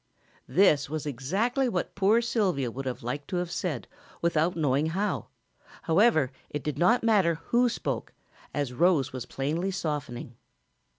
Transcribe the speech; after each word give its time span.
This 0.47 0.89
was 0.89 1.05
exactly 1.05 1.69
what 1.69 1.93
poor 1.93 2.23
Sylvia 2.23 2.71
would 2.71 3.03
like 3.03 3.27
to 3.27 3.35
have 3.35 3.51
said 3.51 3.87
without 4.19 4.55
knowing 4.55 4.87
how; 4.87 5.27
however 5.83 6.31
it 6.49 6.63
did 6.63 6.79
not 6.79 7.03
matter 7.03 7.35
who 7.35 7.69
spoke, 7.69 8.11
as 8.51 8.73
Rose 8.73 9.13
was 9.13 9.27
plainly 9.27 9.69
softening. 9.69 10.35